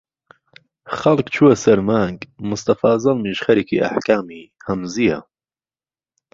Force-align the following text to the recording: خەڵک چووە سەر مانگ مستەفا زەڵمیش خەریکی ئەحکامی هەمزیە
خەڵک 0.97 1.27
چووە 1.35 1.53
سەر 1.63 1.79
مانگ 1.89 2.19
مستەفا 2.49 2.91
زەڵمیش 3.03 3.39
خەریکی 3.45 3.81
ئەحکامی 3.83 4.51
هەمزیە 4.67 5.19